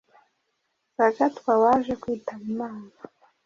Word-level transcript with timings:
Sagatwa 0.95 1.51
waje 1.63 1.93
kwitaba 2.01 2.43
Imana 2.53 2.91